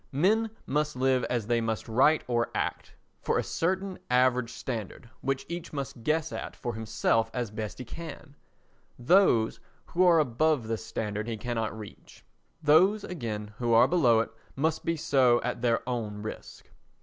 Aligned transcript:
Men 0.11 0.49
must 0.65 0.95
live 0.95 1.23
as 1.25 1.45
they 1.45 1.61
must 1.61 1.87
write 1.87 2.23
or 2.25 2.49
act—for 2.55 3.37
a 3.37 3.43
certain 3.43 3.99
average 4.09 4.49
standard 4.51 5.07
which 5.21 5.45
each 5.47 5.71
must 5.73 6.01
guess 6.01 6.31
at 6.31 6.55
for 6.55 6.73
himself 6.73 7.29
as 7.35 7.51
best 7.51 7.77
he 7.77 7.85
can; 7.85 8.35
those 8.97 9.59
who 9.85 10.03
are 10.03 10.17
above 10.17 10.67
this 10.67 10.83
standard 10.83 11.27
he 11.27 11.37
cannot 11.37 11.77
reach; 11.77 12.25
those, 12.63 13.03
again, 13.03 13.53
who 13.59 13.73
are 13.73 13.87
below 13.87 14.21
it 14.21 14.31
must 14.55 14.83
be 14.83 14.95
so 14.95 15.39
at 15.43 15.61
their 15.61 15.87
own 15.87 16.23
risk. 16.23 16.71